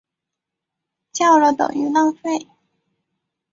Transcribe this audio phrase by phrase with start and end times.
[1.11, 2.47] 叫了等于浪费